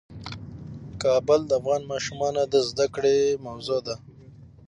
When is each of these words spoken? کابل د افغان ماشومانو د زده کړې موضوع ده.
کابل 1.03 1.39
د 1.47 1.51
افغان 1.59 1.81
ماشومانو 1.91 2.43
د 2.53 2.55
زده 2.69 2.85
کړې 2.95 3.17
موضوع 3.45 3.79
ده. 3.87 3.95